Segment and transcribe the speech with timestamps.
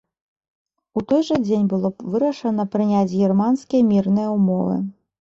[0.99, 4.85] У той жа дзень было вырашана прыняць германскія мірныя ўмовы.